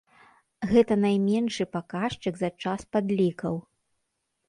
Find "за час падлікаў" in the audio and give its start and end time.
2.43-3.65